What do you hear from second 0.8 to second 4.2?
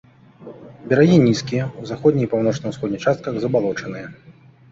Берагі нізкія, у заходняй і паўночна-ўсходняй частках забалочаныя.